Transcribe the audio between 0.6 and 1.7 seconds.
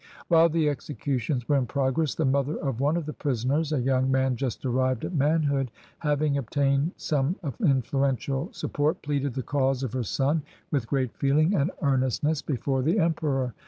executions were in